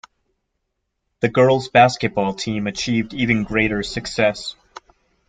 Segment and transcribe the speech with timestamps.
[1.19, 4.55] The girls' basketball team achieved even greater success.